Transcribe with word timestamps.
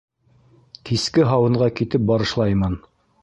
Киске 0.89 1.27
һауынға 1.33 1.67
китеп 1.81 2.09
барышлаймын. 2.13 2.77